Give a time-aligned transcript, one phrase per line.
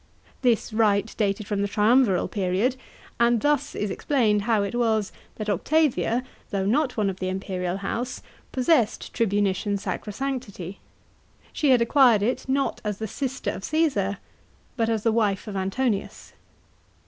[0.41, 2.75] This right dated from the triumviral period,
[3.19, 7.77] and thus is explained how it was that Octavia, though not one of the imperial
[7.77, 10.77] house, possessed tribunician sacrosanctity.
[11.53, 14.17] She hnd acquired it not as the sister of Caesar,
[14.75, 16.33] but as the wife of Antonius.